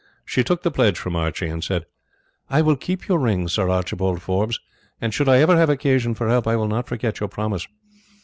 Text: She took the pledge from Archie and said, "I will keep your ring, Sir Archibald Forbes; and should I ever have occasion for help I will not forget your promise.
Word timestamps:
She 0.25 0.43
took 0.43 0.63
the 0.63 0.71
pledge 0.71 0.97
from 0.97 1.15
Archie 1.15 1.47
and 1.47 1.63
said, 1.63 1.85
"I 2.49 2.63
will 2.63 2.75
keep 2.75 3.07
your 3.07 3.19
ring, 3.19 3.47
Sir 3.47 3.69
Archibald 3.69 4.19
Forbes; 4.23 4.59
and 4.99 5.13
should 5.13 5.29
I 5.29 5.37
ever 5.37 5.55
have 5.55 5.69
occasion 5.69 6.15
for 6.15 6.27
help 6.27 6.47
I 6.47 6.55
will 6.55 6.67
not 6.67 6.87
forget 6.87 7.19
your 7.19 7.29
promise. 7.29 7.67